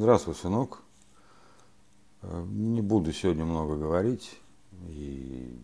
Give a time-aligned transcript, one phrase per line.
[0.00, 0.78] Здравствуй, сынок.
[2.22, 4.38] Э, Не буду сегодня много говорить
[4.86, 5.60] и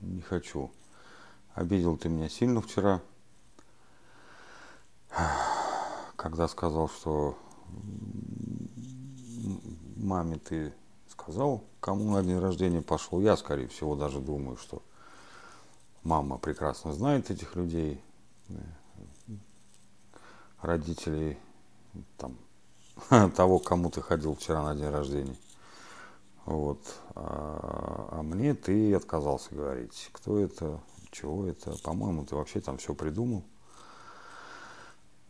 [0.00, 0.70] не хочу.
[1.52, 3.02] Обидел ты меня сильно вчера,
[6.16, 7.36] когда сказал, что
[9.96, 10.72] маме ты
[11.10, 13.20] сказал, кому на день рождения пошел.
[13.20, 14.82] Я, скорее всего, даже думаю, что
[16.04, 18.00] мама прекрасно знает этих людей,
[18.48, 18.54] э,
[20.62, 21.36] родителей
[23.36, 25.36] того, кому ты ходил вчера на день рождения.
[26.46, 26.80] Вот.
[27.14, 31.76] А, а мне ты отказался говорить, кто это, чего это.
[31.82, 33.44] По-моему, ты вообще там все придумал.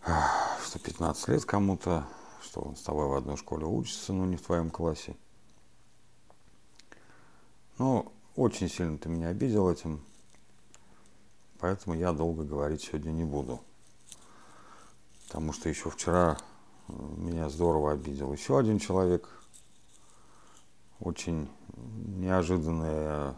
[0.64, 2.04] Что 15 лет кому-то,
[2.42, 5.16] что он с тобой в одной школе учится, но не в твоем классе.
[7.78, 10.04] Ну, очень сильно ты меня обидел этим,
[11.58, 13.60] поэтому я долго говорить сегодня не буду.
[15.26, 16.38] Потому что еще вчера
[16.88, 19.28] меня здорово обидел еще один человек.
[21.00, 21.48] Очень
[22.16, 23.34] неожиданная,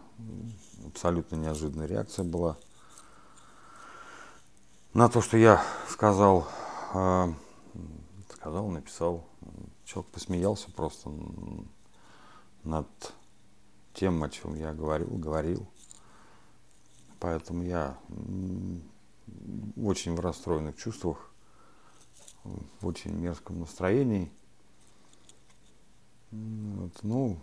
[0.86, 2.56] абсолютно неожиданная реакция была
[4.96, 6.48] на то, что я сказал,
[6.94, 7.32] э,
[8.34, 9.26] сказал, написал.
[9.84, 11.10] Человек посмеялся просто
[12.64, 12.86] над
[13.92, 15.66] тем, о чем я говорил, говорил.
[17.20, 17.98] Поэтому я
[19.76, 21.30] очень в расстроенных чувствах,
[22.80, 24.30] в очень мерзком настроении.
[26.30, 27.38] Вот, ну,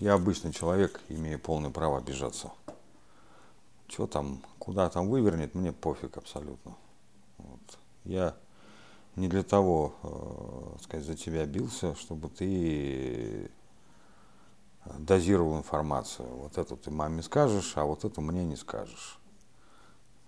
[0.00, 2.50] я обычный человек, имею полное право обижаться.
[3.88, 6.74] Что там, куда там вывернет, мне пофиг абсолютно.
[7.38, 7.78] Вот.
[8.04, 8.34] Я
[9.16, 13.50] не для того, э, сказать, за тебя бился, чтобы ты
[14.98, 16.28] дозировал информацию.
[16.28, 19.18] Вот это ты маме скажешь, а вот это мне не скажешь.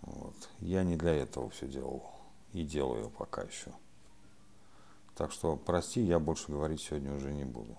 [0.03, 0.35] Вот.
[0.61, 2.05] Я не для этого все делал
[2.53, 3.73] и делаю пока еще.
[5.15, 7.79] Так что прости, я больше говорить сегодня уже не буду.